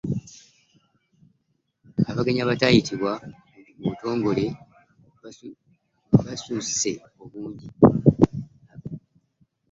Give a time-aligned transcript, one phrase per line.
[2.09, 3.11] Abagenyi abataayitibwa
[3.79, 4.45] mu butongole
[6.15, 6.91] baasusse
[7.23, 7.67] obungi.